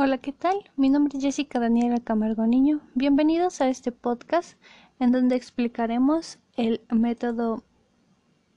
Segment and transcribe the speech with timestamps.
[0.00, 0.54] Hola, ¿qué tal?
[0.76, 2.80] Mi nombre es Jessica Daniela Camargo Niño.
[2.94, 4.56] Bienvenidos a este podcast
[5.00, 7.64] en donde explicaremos el método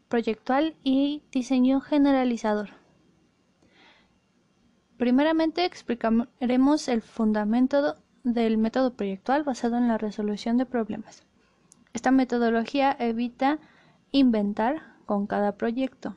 [0.08, 2.70] proyectual y diseño generalizador.
[4.98, 11.24] Primeramente explicaremos el fundamento del método proyectual basado en la resolución de problemas.
[11.94, 13.58] Esta metodología evita
[14.12, 16.16] inventar con cada proyecto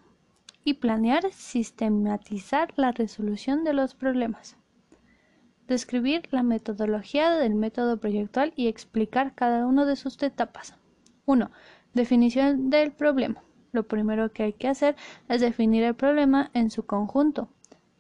[0.65, 4.59] y planear sistematizar la resolución de los problemas.
[5.69, 10.75] Describir la metodología del método proyectual y explicar cada una de sus etapas.
[11.25, 11.51] 1.
[11.95, 13.43] Definición del problema.
[13.73, 14.95] Lo primero que hay que hacer
[15.29, 17.49] es definir el problema en su conjunto.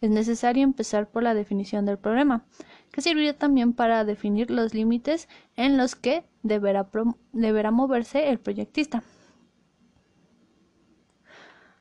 [0.02, 2.44] Es necesario empezar por la definición del problema,
[2.92, 9.02] que servirá también para definir los límites en los que deberá moverse el proyectista.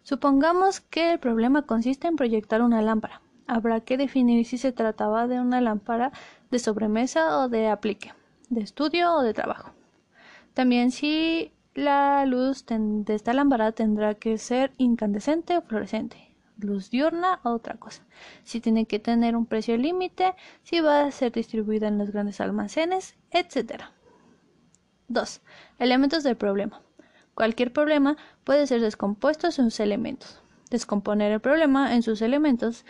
[0.04, 3.23] Supongamos que el problema consiste en proyectar una lámpara.
[3.48, 6.12] Habrá que definir si se trataba de una lámpara
[6.52, 8.14] de sobremesa o de aplique,
[8.50, 9.72] de estudio o de trabajo.
[10.54, 17.40] También si la luz de esta lámpara tendrá que ser incandescente o fluorescente, luz diurna
[17.44, 18.04] o otra cosa.
[18.44, 22.40] Si tiene que tener un precio límite, si va a ser distribuida en los grandes
[22.40, 23.84] almacenes, etc.
[25.08, 25.42] 2.
[25.80, 26.82] Elementos del problema.
[27.34, 30.42] Cualquier problema puede ser descompuesto en sus elementos.
[30.70, 32.86] Descomponer el problema en sus elementos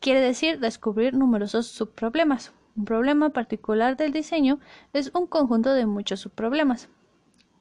[0.00, 2.52] quiere decir descubrir numerosos subproblemas.
[2.76, 4.58] Un problema particular del diseño
[4.92, 6.88] es un conjunto de muchos subproblemas.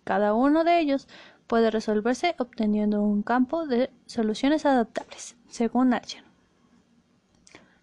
[0.05, 1.07] Cada uno de ellos
[1.47, 6.23] puede resolverse obteniendo un campo de soluciones adaptables, según Archer.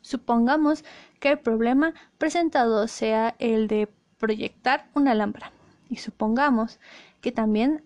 [0.01, 0.85] Supongamos
[1.21, 5.53] que el problema presentado sea el de proyectar una lámpara
[5.91, 6.79] y supongamos
[7.21, 7.85] que también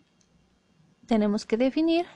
[1.06, 2.06] tenemos que definir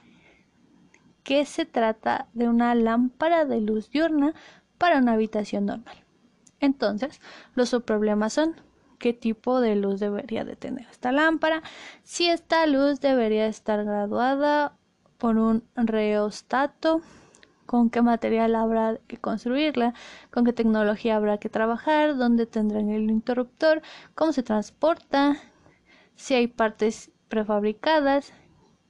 [1.24, 4.34] que se trata de una lámpara de luz diurna
[4.78, 5.96] para una habitación normal.
[6.60, 7.20] Entonces,
[7.54, 8.54] los subproblemas son
[8.98, 11.62] qué tipo de luz debería de tener esta lámpara,
[12.02, 14.76] si esta luz debería estar graduada
[15.18, 17.02] por un reostato,
[17.66, 19.94] con qué material habrá que construirla,
[20.30, 23.82] con qué tecnología habrá que trabajar, dónde tendrán el interruptor,
[24.14, 25.36] cómo se transporta,
[26.14, 28.32] si hay partes prefabricadas,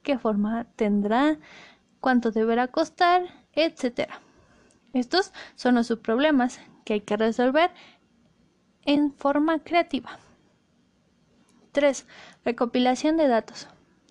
[0.02, 1.38] qué forma tendrá,
[2.04, 3.22] cuánto deberá costar,
[3.54, 4.10] etc.
[4.92, 7.70] Estos son los subproblemas que hay que resolver
[8.84, 10.18] en forma creativa.
[11.72, 12.06] 3.
[12.44, 13.68] Recopilación de datos.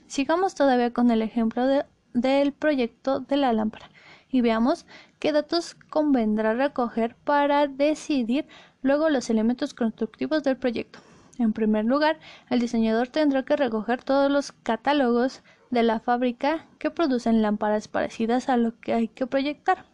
[0.08, 1.68] Sigamos todavía con el ejemplo
[2.14, 3.92] del proyecto de la lámpara
[4.28, 4.88] y veamos
[5.20, 8.48] qué datos convendrá recoger para decidir
[8.82, 10.98] luego los elementos constructivos del proyecto.
[11.38, 15.44] En primer lugar, el diseñador tendrá que recoger todos los catálogos
[15.74, 19.86] de la fábrica que producen lámparas parecidas a lo que hay que proyectar.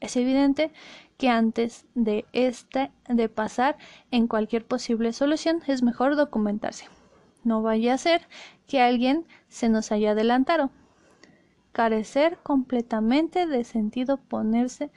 [0.00, 0.70] Es evidente
[1.16, 3.78] que antes de este de pasar
[4.10, 6.86] en cualquier posible solución es mejor documentarse.
[7.42, 8.28] No vaya a ser
[8.66, 10.70] que alguien se nos haya adelantado.
[11.72, 14.90] Carecer completamente de sentido ponerse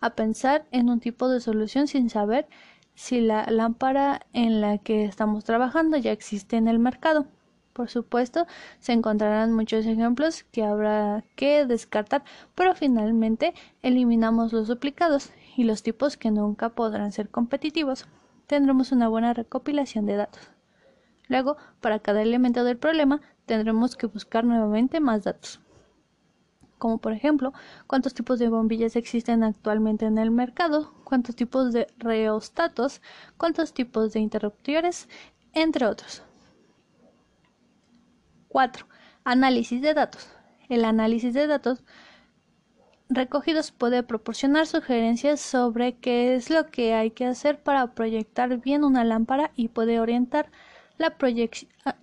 [0.00, 2.46] a pensar en un tipo de solución sin saber
[2.94, 7.26] si la lámpara en la que estamos trabajando ya existe en el mercado.
[7.72, 8.46] Por supuesto,
[8.80, 12.22] se encontrarán muchos ejemplos que habrá que descartar,
[12.54, 18.06] pero finalmente eliminamos los duplicados y los tipos que nunca podrán ser competitivos.
[18.46, 20.50] Tendremos una buena recopilación de datos.
[21.28, 25.60] Luego, para cada elemento del problema, tendremos que buscar nuevamente más datos.
[26.76, 27.54] Como por ejemplo,
[27.86, 33.00] cuántos tipos de bombillas existen actualmente en el mercado, cuántos tipos de reostatos,
[33.38, 35.08] cuántos tipos de interruptores,
[35.54, 36.22] entre otros.
[38.52, 38.86] 4.
[39.24, 40.28] Análisis de datos.
[40.68, 41.82] El análisis de datos
[43.08, 48.84] recogidos puede proporcionar sugerencias sobre qué es lo que hay que hacer para proyectar bien
[48.84, 50.50] una lámpara y puede orientar
[50.98, 51.16] la,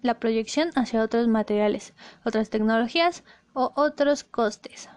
[0.01, 1.93] la proyección hacia otros materiales,
[2.25, 3.23] otras tecnologías
[3.53, 4.89] o otros costes.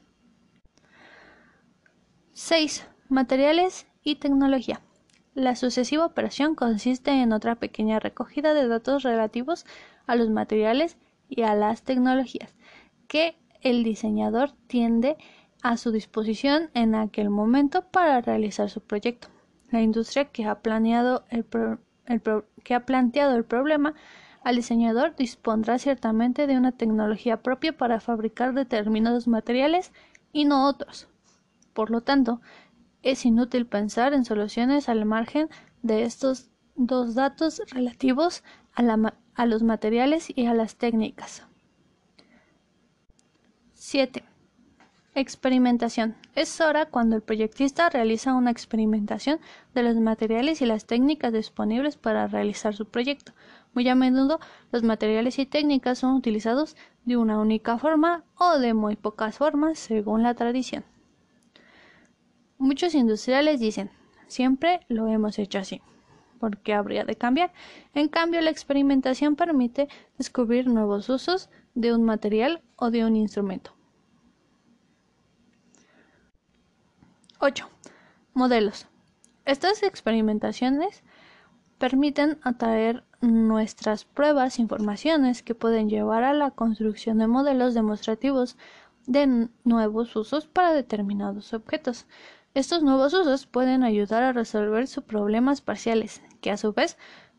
[2.34, 2.88] 6.
[3.10, 4.80] Materiales y tecnología.
[5.34, 9.66] La sucesiva operación consiste en otra pequeña recogida de datos relativos
[10.08, 10.98] a los materiales
[11.28, 12.56] y a las tecnologías
[13.10, 15.18] que el diseñador tiende
[15.62, 19.28] a su disposición en aquel momento para realizar su proyecto.
[19.70, 20.58] La industria que ha,
[22.64, 23.94] que ha planteado el problema
[24.42, 29.92] al diseñador dispondrá ciertamente de una tecnología propia para fabricar determinados materiales
[30.32, 31.10] y no otros.
[31.74, 32.42] Por lo tanto,
[33.04, 35.50] es inútil pensar en soluciones al margen
[35.82, 38.44] de estos dos datos relativos
[38.76, 41.46] a, los materiales y a las técnicas.
[43.74, 44.24] 7.
[45.14, 46.16] Experimentación.
[46.36, 49.40] Es hora cuando el proyectista realiza una experimentación
[49.74, 53.34] de los materiales y las técnicas disponibles para realizar su proyecto.
[53.74, 54.40] Muy a menudo
[54.72, 59.80] los materiales y técnicas son utilizados de una única forma o de muy pocas formas
[59.80, 60.86] según la tradición.
[62.62, 63.90] Muchos industriales dicen,
[64.28, 65.82] siempre lo hemos hecho así.
[66.40, 67.52] ¿Por qué habría de cambiar?
[67.96, 73.74] En cambio, la experimentación permite descubrir nuevos usos de un material o de un instrumento.
[77.40, 77.68] 8.
[78.36, 78.86] Modelos.
[79.46, 81.02] Estas experimentaciones
[81.80, 88.56] permiten atraer nuestras pruebas, informaciones que pueden llevar a la construcción de modelos demostrativos
[89.08, 92.06] de nuevos usos para determinados objetos.
[92.54, 96.98] Estos nuevos usos pueden ayudar a resolver sus problemas parciales, que a su vez,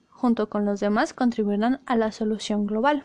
[0.09, 3.05] junto con los demás, contribuirán a la solución global.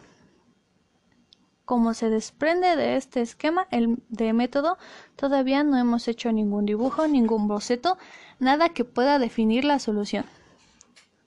[1.66, 4.78] Como se desprende de este esquema el, de método,
[5.18, 7.98] todavía no hemos hecho ningún dibujo, ningún boceto,
[8.40, 10.24] nada que pueda definir la solución.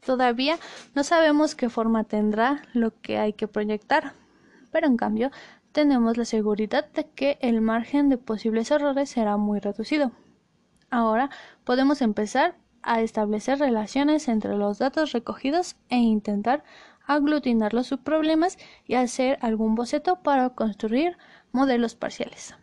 [0.03, 0.59] Todavía
[0.95, 4.15] no sabemos qué forma tendrá lo que hay que proyectar,
[4.73, 5.31] pero en cambio
[5.73, 10.13] tenemos la seguridad de que el margen de posibles errores será muy reducido.
[10.91, 11.31] Ahora
[11.65, 16.65] podemos empezar a establecer relaciones entre los datos recogidos e intentar
[17.07, 21.17] aglutinar los subproblemas y hacer algún boceto para construir
[21.53, 22.55] modelos parciales.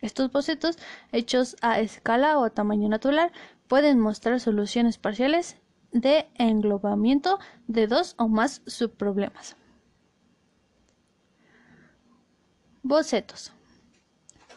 [0.00, 0.78] Estos bocetos,
[1.12, 3.32] hechos a escala o tamaño natural,
[3.68, 5.58] pueden mostrar soluciones parciales
[5.92, 9.56] de englobamiento de dos o más subproblemas.
[12.82, 13.52] Bocetos.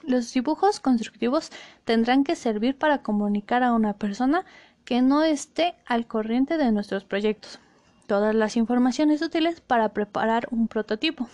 [0.04, 1.50] Los dibujos constructivos
[1.86, 4.46] tendrán que servir para comunicar a una persona
[4.86, 7.60] que no esté al corriente de nuestros proyectos
[8.08, 11.28] todas las informaciones útiles para preparar un prototipo.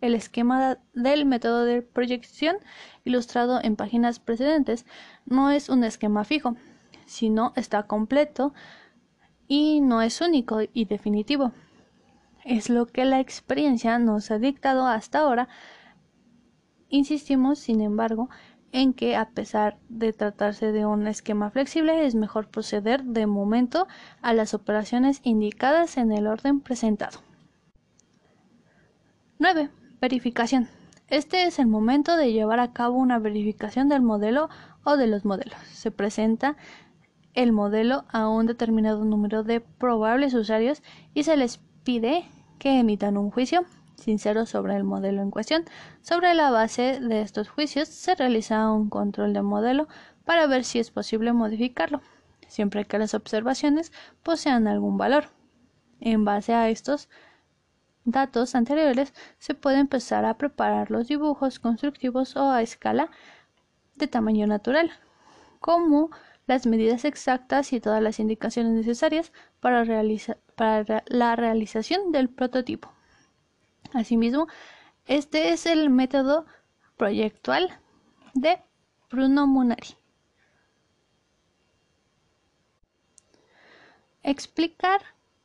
[0.00, 2.56] El esquema del método de proyección
[3.04, 4.84] ilustrado en páginas precedentes
[5.24, 6.56] no es un esquema fijo,
[7.06, 8.52] sino está completo
[9.48, 11.52] y no es único y definitivo.
[12.44, 15.48] Es lo que la experiencia nos ha dictado hasta ahora.
[16.88, 18.28] Insistimos, sin embargo,
[18.72, 23.86] en que a pesar de tratarse de un esquema flexible es mejor proceder de momento
[24.22, 27.20] a las operaciones indicadas en el orden presentado.
[29.38, 29.70] 9.
[30.00, 30.68] Verificación.
[31.08, 34.48] Este es el momento de llevar a cabo una verificación del modelo
[34.82, 35.58] o de los modelos.
[35.72, 36.56] Se presenta
[37.34, 40.82] el modelo a un determinado número de probables usuarios
[41.14, 42.24] y se les pide
[42.58, 43.64] que emitan un juicio
[43.96, 45.64] sincero sobre el modelo en cuestión.
[46.02, 49.88] Sobre la base de estos juicios se realiza un control de modelo
[50.24, 52.00] para ver si es posible modificarlo,
[52.48, 55.26] siempre que las observaciones posean algún valor.
[56.00, 57.08] En base a estos
[58.04, 63.10] datos anteriores se puede empezar a preparar los dibujos constructivos o a escala
[63.96, 64.90] de tamaño natural,
[65.60, 66.10] como
[66.46, 69.84] las medidas exactas y todas las indicaciones necesarias para,
[70.54, 72.95] para la realización del prototipo.
[73.96, 74.46] Asimismo,
[75.06, 76.44] este es el método
[76.98, 77.80] proyectual
[78.34, 78.58] de
[79.10, 79.96] Bruno Munari.
[84.22, 85.00] Explicar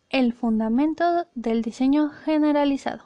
[0.09, 3.05] el fundamento del diseño generalizado.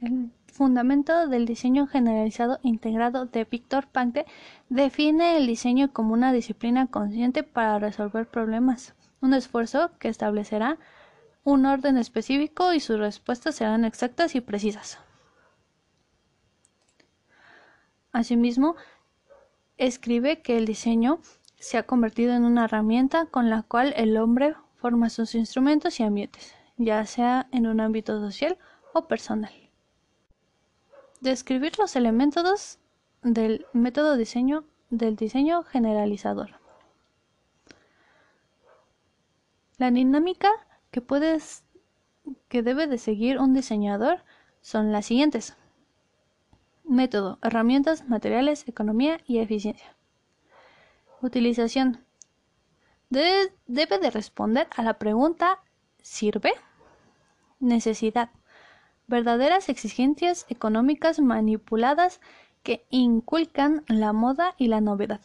[0.00, 4.26] El fundamento del diseño generalizado integrado de Víctor Pankte
[4.68, 10.78] define el diseño como una disciplina consciente para resolver problemas un esfuerzo que establecerá
[11.44, 14.98] un orden específico y sus respuestas serán exactas y precisas.
[18.12, 18.76] Asimismo,
[19.78, 21.20] escribe que el diseño
[21.58, 26.02] se ha convertido en una herramienta con la cual el hombre forma sus instrumentos y
[26.02, 28.58] ambientes, ya sea en un ámbito social
[28.92, 29.52] o personal.
[31.20, 32.78] Describir los elementos
[33.22, 36.61] del método diseño del diseño generalizador.
[39.82, 40.48] La dinámica
[40.92, 41.64] que puedes
[42.48, 44.22] que debe de seguir un diseñador
[44.60, 45.56] son las siguientes.
[46.84, 49.96] Método, herramientas, materiales, economía y eficiencia.
[51.20, 52.04] Utilización.
[53.10, 55.58] Debe, de responder a la pregunta
[56.00, 56.52] ¿sirve?
[57.58, 58.30] Necesidad.
[59.08, 62.20] Verdaderas exigencias económicas manipuladas
[62.62, 65.22] que inculcan la moda y la novedad.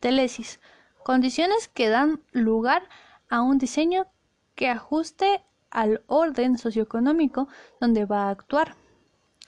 [0.00, 0.58] Telesis.
[1.02, 2.88] Condiciones que dan lugar
[3.32, 4.06] a un diseño
[4.54, 7.48] que ajuste al orden socioeconómico
[7.80, 8.76] donde va a actuar.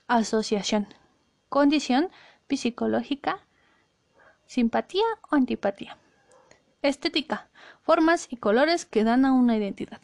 [0.08, 0.88] Asociación.
[1.50, 2.08] Condición
[2.48, 3.40] psicológica,
[4.46, 5.98] simpatía o antipatía.
[6.80, 7.48] Estética.
[7.82, 10.00] Formas y colores que dan a una identidad.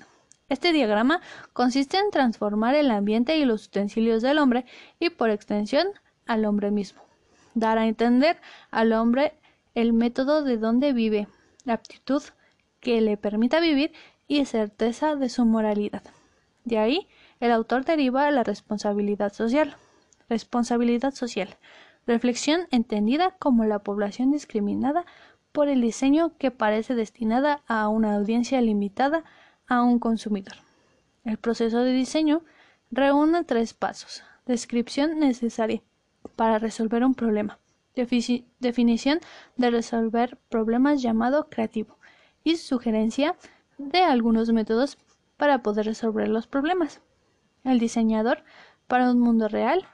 [0.50, 1.22] Este diagrama
[1.54, 4.66] consiste en transformar el ambiente y los utensilios del hombre
[4.98, 5.86] y por extensión
[6.26, 7.00] al hombre mismo.
[7.54, 8.36] Dar a entender
[8.70, 9.32] al hombre
[9.74, 11.28] el método de donde vive,
[11.64, 12.22] la aptitud
[12.80, 13.92] que le permita vivir
[14.26, 16.02] y certeza de su moralidad.
[16.64, 17.08] De ahí,
[17.40, 19.76] el autor deriva la responsabilidad social.
[20.28, 21.56] Responsabilidad social.
[22.06, 25.04] Reflexión entendida como la población discriminada
[25.52, 29.24] por el diseño que parece destinada a una audiencia limitada
[29.66, 30.54] a un consumidor.
[31.24, 32.42] El proceso de diseño
[32.90, 34.22] reúne tres pasos.
[34.46, 35.82] Descripción necesaria
[36.36, 37.58] para resolver un problema.
[38.60, 39.20] definición
[39.56, 41.99] de resolver problemas llamado creativo.
[42.44, 43.36] Y sugerencia
[43.78, 44.98] de algunos métodos
[45.36, 47.00] para poder resolver los problemas.
[47.64, 48.44] El diseñador
[48.86, 49.86] para un mundo real,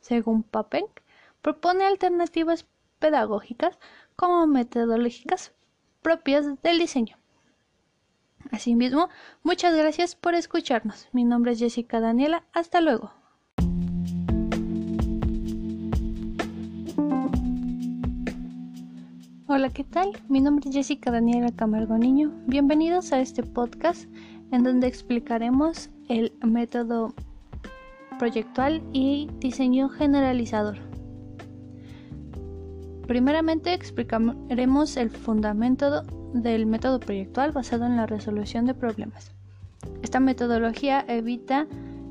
[0.00, 1.00] según Papenk,
[1.42, 2.66] propone alternativas
[2.98, 3.78] pedagógicas
[4.16, 5.52] como metodológicas
[6.02, 7.18] propias del diseño.
[8.50, 9.08] Asimismo,
[9.42, 11.08] muchas gracias por escucharnos.
[11.12, 12.44] Mi nombre es Jessica Daniela.
[12.52, 13.23] Hasta luego.
[19.56, 20.10] Hola, ¿qué tal?
[20.28, 22.32] Mi nombre es Jessica Daniela Camargo Niño.
[22.48, 24.08] Bienvenidos a este podcast
[24.50, 27.14] en donde explicaremos el método
[28.18, 30.78] proyectual y diseño generalizador.
[33.06, 39.30] Primeramente explicaremos el fundamento del método proyectual basado en la resolución de problemas.
[40.02, 41.68] Esta metodología evita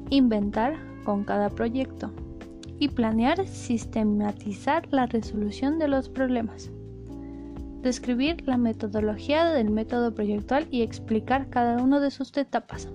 [0.09, 2.09] inventar con cada proyecto
[2.79, 6.71] y planear sistematizar la resolución de los problemas
[7.83, 12.87] describir la metodología del método proyectual y explicar cada una de sus etapas.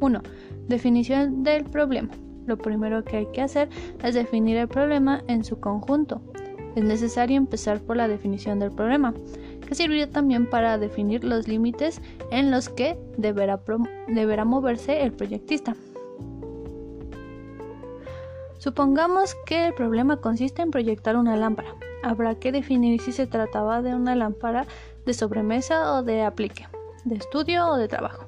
[0.00, 0.20] 1.
[0.68, 2.10] Definición del problema.
[2.46, 3.68] Lo primero que hay que hacer
[4.02, 6.20] es definir el problema en su conjunto.
[6.74, 9.14] Es necesario empezar por la definición del problema,
[9.66, 12.00] que sirvió también para definir los límites
[12.32, 15.76] en los que deberá moverse el proyectista.
[18.58, 23.82] Supongamos que el problema consiste en proyectar una lámpara habrá que definir si se trataba
[23.82, 24.66] de una lámpara
[25.04, 26.66] de sobremesa o de aplique,
[27.04, 28.26] de estudio o de trabajo.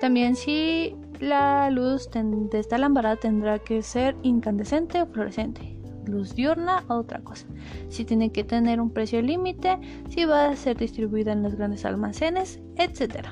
[0.00, 6.84] También si la luz de esta lámpara tendrá que ser incandescente o fluorescente, luz diurna
[6.88, 7.46] o otra cosa.
[7.88, 11.84] Si tiene que tener un precio límite, si va a ser distribuida en los grandes
[11.84, 13.28] almacenes, etc.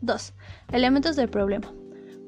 [0.00, 0.34] 2.
[0.72, 1.72] Elementos del problema.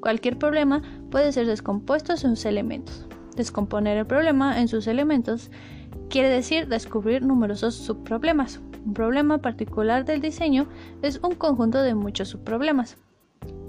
[0.01, 3.07] Cualquier problema puede ser descompuesto en sus elementos.
[3.37, 5.49] Descomponer el problema en sus elementos
[6.13, 8.61] quiere decir descubrir numerosos subproblemas.
[8.85, 10.67] Un problema particular del diseño
[11.01, 12.97] es un conjunto de muchos subproblemas.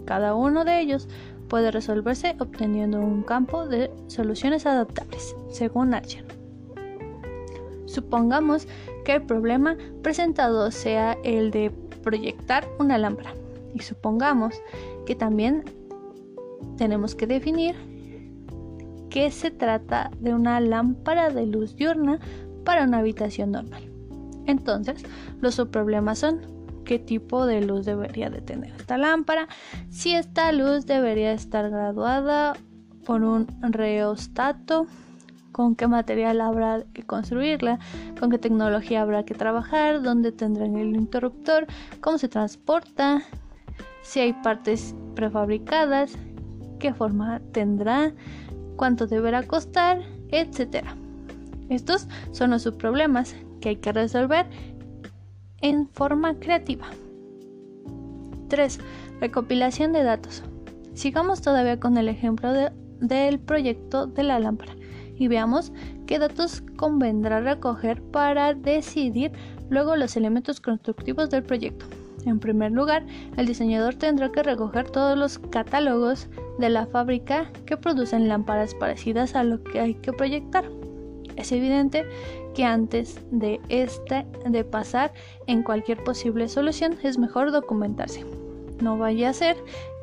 [0.04, 1.08] Cada uno de ellos
[1.48, 6.26] puede resolverse obteniendo un campo de soluciones adaptables, según Archer.
[7.86, 8.68] Supongamos
[9.06, 11.70] que el problema presentado sea el de
[12.02, 13.32] proyectar una lámpara
[13.72, 14.60] y supongamos
[15.06, 15.64] que también
[16.76, 17.74] tenemos que definir
[19.14, 22.18] que se trata de una lámpara de luz diurna
[22.64, 23.88] para una habitación normal.
[24.44, 25.04] Entonces,
[25.40, 26.40] los subproblemas son
[26.85, 29.47] qué tipo de luz debería de tener esta lámpara,
[29.88, 32.54] si esta luz debería estar graduada
[33.06, 34.88] por un reostato,
[35.52, 37.78] con qué material habrá que construirla,
[38.18, 41.68] con qué tecnología habrá que trabajar, dónde tendrán el interruptor,
[42.00, 43.23] cómo se transporta,
[44.02, 46.18] si hay partes prefabricadas,
[46.80, 48.12] qué forma tendrá,
[48.76, 50.84] cuánto deberá costar, etc.
[51.68, 54.46] Estos son los subproblemas que hay que resolver
[55.60, 56.86] en forma creativa.
[58.48, 58.78] 3.
[59.20, 60.42] Recopilación de datos.
[60.94, 62.52] Sigamos todavía con el ejemplo
[63.00, 64.74] del proyecto de la lámpara
[65.16, 65.72] y veamos
[66.06, 69.32] qué datos convendrá recoger para decidir
[69.70, 71.86] luego los elementos constructivos del proyecto.
[72.26, 73.04] En primer lugar,
[73.36, 76.28] el diseñador tendrá que recoger todos los catálogos
[76.58, 80.64] de la fábrica que producen lámparas parecidas a lo que hay que proyectar.
[81.37, 82.04] Es evidente
[82.54, 85.12] que antes de este de pasar
[85.46, 88.25] en cualquier posible solución es mejor documentarse.
[88.80, 89.56] No vaya a ser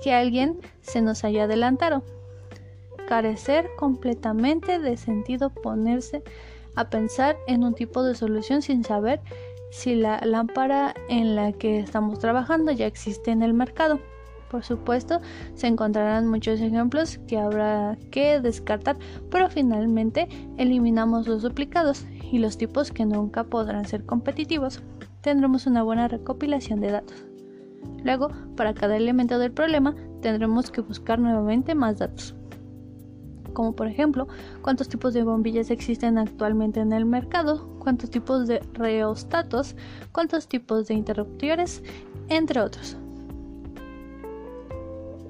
[0.04, 2.04] que alguien se nos haya adelantado.
[3.08, 6.24] carecer completamente de sentido ponerse
[6.76, 9.20] a pensar en un tipo de solución sin saber
[9.70, 14.00] si la lámpara en la que estamos trabajando ya existe en el mercado.
[14.52, 15.22] Por supuesto,
[15.56, 18.98] se encontrarán muchos ejemplos que habrá que descartar,
[19.30, 20.28] pero finalmente
[20.58, 24.84] eliminamos los duplicados y los tipos que nunca podrán ser competitivos.
[25.22, 27.24] Tendremos una buena recopilación de datos.
[28.04, 32.36] Luego, para cada elemento del problema, tendremos que buscar nuevamente más datos
[33.54, 34.30] como por ejemplo
[34.62, 39.76] cuántos tipos de bombillas existen actualmente en el mercado, cuántos tipos de reostatos,
[40.14, 41.84] cuántos tipos de interruptores,
[42.30, 42.96] entre otros.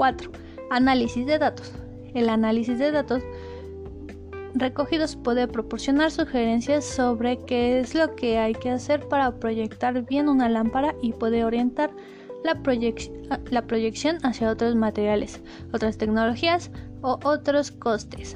[0.01, 0.31] 4.
[0.71, 1.71] Análisis de datos.
[2.15, 3.21] El análisis de datos
[4.55, 10.27] recogidos puede proporcionar sugerencias sobre qué es lo que hay que hacer para proyectar bien
[10.27, 11.91] una lámpara y puede orientar
[12.43, 12.55] la,
[13.61, 15.39] proyección hacia otros materiales,
[15.71, 16.71] otras tecnologías,
[17.03, 18.35] o otros costes.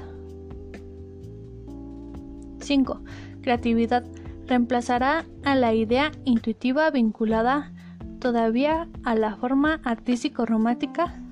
[2.60, 3.00] 5.
[3.42, 4.04] Creatividad.
[4.46, 7.72] Reemplazará a la idea intuitiva vinculada
[8.20, 11.25] todavía a la forma artístico-romántica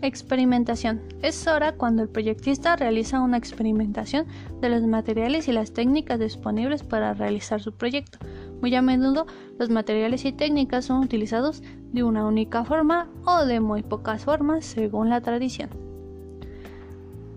[0.00, 1.02] Experimentación.
[1.20, 4.26] Es hora cuando el proyectista realiza una experimentación
[4.60, 8.18] de los materiales y las técnicas disponibles para realizar su proyecto.
[8.60, 9.26] Muy a menudo
[9.58, 14.64] los materiales y técnicas son utilizados de una única forma o de muy pocas formas
[14.64, 15.91] según la tradición.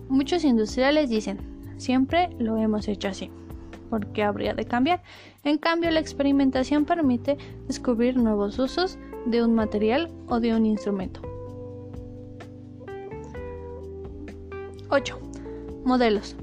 [0.09, 1.39] Muchos industriales dicen,
[1.77, 3.31] siempre lo hemos hecho así.
[3.89, 5.03] ¿Por qué habría de cambiar?
[5.43, 7.37] En cambio, la experimentación permite
[7.67, 11.21] descubrir nuevos usos de un material o de un instrumento.
[14.89, 15.19] 8.
[15.83, 16.35] Modelos.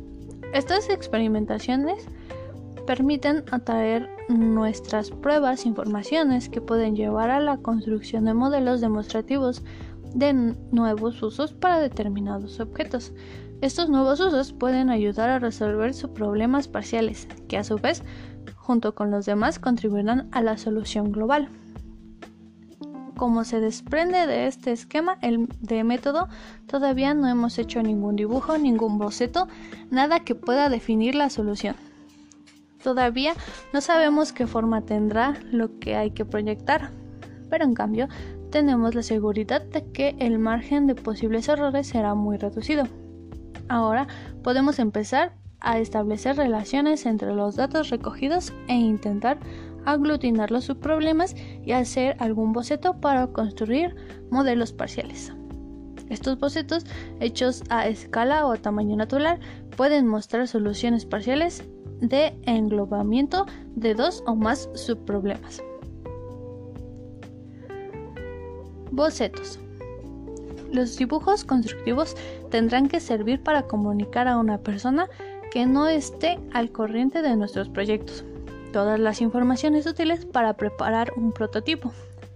[0.53, 2.07] Estas experimentaciones
[2.87, 9.62] permiten atraer nuestras pruebas, informaciones que pueden llevar a la construcción de modelos demostrativos
[10.14, 13.12] de nuevos usos para determinados objetos.
[13.62, 18.03] Estos nuevos usos pueden ayudar a resolver sus problemas parciales, que a su vez,
[18.57, 21.48] junto con los demás, contribuirán a la solución global
[23.22, 26.29] como se desprende de este esquema el, de método,
[26.66, 29.46] todavía no hemos hecho ningún dibujo, ningún boceto,
[29.92, 31.77] nada que pueda definir la solución.
[32.83, 33.35] Todavía
[33.72, 36.90] no sabemos qué forma tendrá lo que hay que proyectar,
[37.48, 38.09] pero en cambio
[38.51, 42.88] tenemos la seguridad de que el margen de posibles errores será muy reducido.
[43.72, 44.06] Ahora
[44.42, 49.38] podemos empezar a establecer relaciones entre los datos recogidos e intentar
[49.87, 53.96] aglutinar los subproblemas y hacer algún boceto para construir
[54.30, 55.32] modelos parciales.
[56.11, 56.85] Estos bocetos,
[57.18, 59.40] hechos a escala o tamaño natural,
[59.74, 61.64] pueden mostrar soluciones parciales
[62.02, 65.62] de englobamiento de dos o más subproblemas.
[68.90, 69.58] Bocetos.
[70.72, 72.16] Los dibujos constructivos
[72.50, 75.06] tendrán que servir para comunicar a una persona
[75.50, 78.24] que no esté al corriente de nuestros proyectos
[78.72, 81.92] todas las informaciones útiles para preparar un prototipo.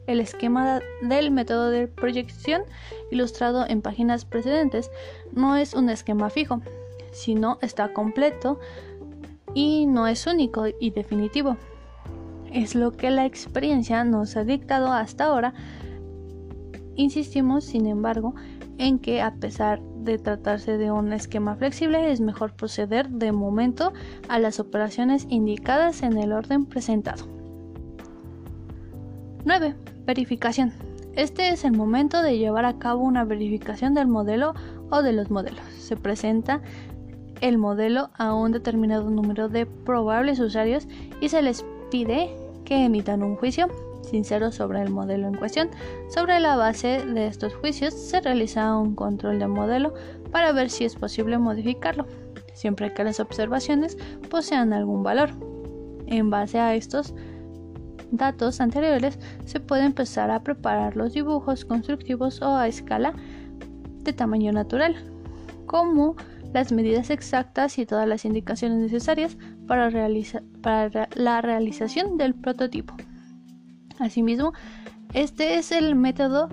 [0.06, 2.62] El esquema del método de proyección
[3.10, 4.90] ilustrado en páginas precedentes
[5.32, 6.60] no es un esquema fijo,
[7.10, 8.60] sino está completo
[9.54, 11.56] y no es único y definitivo.
[12.52, 15.54] Es lo que la experiencia nos ha dictado hasta ahora.
[16.96, 18.34] Insistimos, sin embargo,
[18.78, 23.92] en que a pesar de tratarse de un esquema flexible es mejor proceder de momento
[24.28, 27.26] a las operaciones indicadas en el orden presentado.
[29.44, 29.74] 9.
[30.06, 30.72] Verificación.
[31.14, 34.54] Este es el momento de llevar a cabo una verificación del modelo
[34.90, 35.64] o de los modelos.
[35.78, 36.62] Se presenta
[37.40, 40.88] el modelo a un determinado número de probables usuarios
[41.20, 43.68] y se les pide que emitan un juicio
[44.06, 45.68] sincero sobre el modelo en cuestión.
[46.08, 49.94] Sobre la base de estos juicios se realiza un control de modelo
[50.30, 52.06] para ver si es posible modificarlo,
[52.54, 53.96] siempre que las observaciones
[54.30, 55.30] posean algún valor.
[56.06, 57.14] En base a estos
[58.10, 63.14] datos anteriores se puede empezar a preparar los dibujos constructivos o a escala
[64.02, 64.96] de tamaño natural,
[65.66, 66.16] como
[66.54, 69.90] las medidas exactas y todas las indicaciones necesarias para,
[70.62, 72.94] para la realización del prototipo.
[73.98, 74.52] Asimismo,
[75.14, 76.48] este es el método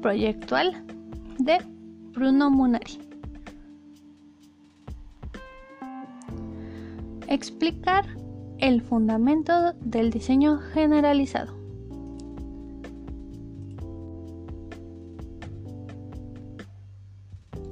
[0.00, 0.84] proyectual
[1.38, 1.58] de
[2.12, 2.98] Bruno Munari.
[7.26, 8.04] Explicar
[8.58, 11.54] el fundamento del diseño generalizado.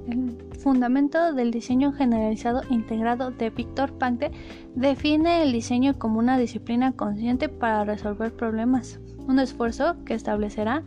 [0.08, 4.32] El fundamento del diseño generalizado integrado de Víctor Pankte
[4.74, 10.82] define el diseño como una disciplina consciente para resolver problemas un esfuerzo que establecerá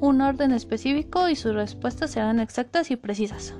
[0.00, 3.54] un orden específico y sus respuestas serán exactas y precisas.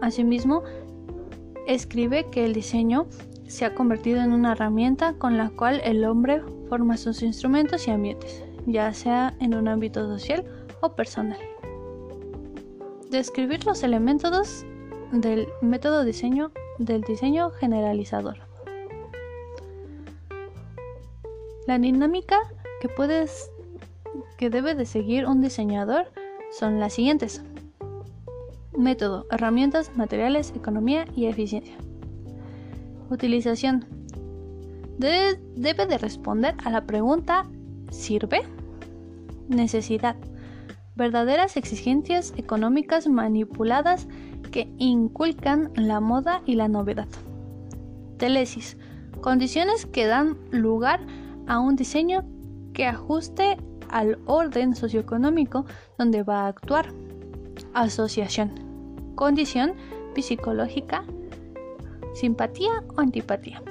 [0.00, 0.62] Asimismo,
[1.66, 3.06] escribe que el diseño
[3.48, 7.90] se ha convertido en una herramienta con la cual el hombre forma sus instrumentos y
[7.90, 10.44] ambientes, ya sea en un ámbito social
[10.80, 11.38] o personal.
[13.10, 14.64] Describir los elementos
[15.12, 18.43] del método diseño del diseño generalizador.
[21.66, 22.36] La dinámica
[22.80, 23.50] que puedes
[24.36, 26.12] que debe de seguir un diseñador
[26.50, 27.42] son las siguientes.
[28.76, 31.76] Método, herramientas, materiales, economía y eficiencia.
[33.10, 33.86] Utilización.
[34.98, 37.46] debe de responder a la pregunta
[37.90, 38.42] ¿sirve?
[39.48, 40.16] Necesidad.
[40.96, 44.06] Verdaderas exigencias económicas manipuladas
[44.50, 47.08] que inculcan la moda y la novedad.
[48.18, 48.76] Telesis.
[49.20, 52.24] Condiciones que dan lugar a a un diseño
[52.72, 53.56] que ajuste
[53.90, 55.64] al orden socioeconómico
[55.98, 56.88] donde va a actuar.
[57.72, 58.52] Asociación.
[59.14, 59.74] Condición
[60.22, 61.04] psicológica.
[62.14, 63.62] Simpatía o antipatía.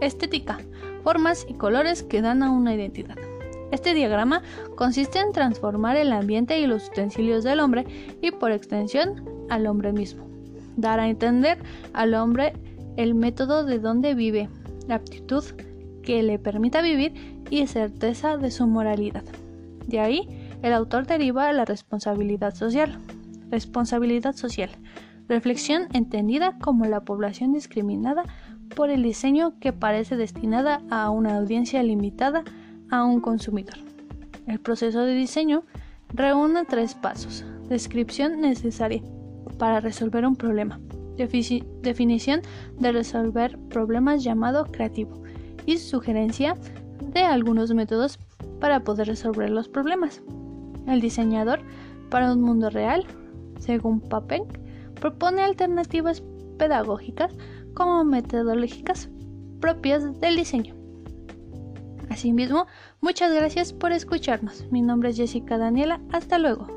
[0.00, 0.58] Estética.
[1.02, 3.16] Formas y colores que dan a una identidad.
[3.72, 4.42] Este diagrama
[4.76, 7.84] consiste en transformar el ambiente y los utensilios del hombre
[8.20, 10.26] y por extensión al hombre mismo.
[10.76, 11.58] Dar a entender
[11.92, 12.52] al hombre
[12.96, 14.48] el método de donde vive,
[14.86, 15.44] la aptitud,
[16.06, 17.12] que le permita vivir
[17.50, 19.24] y certeza de su moralidad.
[19.86, 20.26] De ahí,
[20.62, 22.98] el autor deriva la responsabilidad social.
[23.50, 24.70] Responsabilidad social.
[25.28, 28.22] Reflexión entendida como la población discriminada
[28.74, 32.44] por el diseño que parece destinada a una audiencia limitada
[32.90, 33.74] a un consumidor.
[34.46, 35.64] El proceso de diseño
[36.14, 37.44] reúne tres pasos.
[37.68, 39.02] Descripción necesaria
[39.58, 40.80] para resolver un problema.
[41.16, 42.42] definición
[42.78, 45.25] de resolver problemas llamado creativo
[45.66, 46.56] y sugerencia
[47.12, 48.18] de algunos métodos
[48.60, 50.22] para poder resolver los problemas.
[50.86, 51.60] El diseñador
[52.10, 53.04] para un mundo real,
[53.58, 54.58] según Papenk,
[55.00, 56.22] propone alternativas
[56.58, 57.34] pedagógicas
[57.74, 59.10] como metodológicas
[59.60, 60.74] propias del diseño.
[62.08, 62.66] Asimismo,
[63.00, 64.64] muchas gracias por escucharnos.
[64.70, 66.00] Mi nombre es Jessica Daniela.
[66.12, 66.75] Hasta luego.